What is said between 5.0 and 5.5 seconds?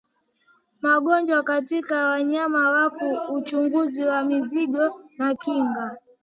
na